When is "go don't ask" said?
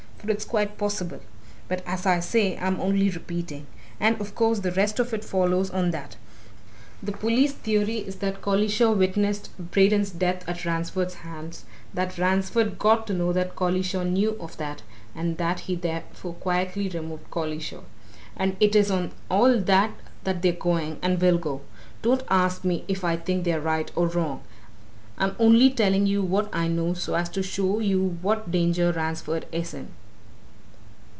21.39-22.63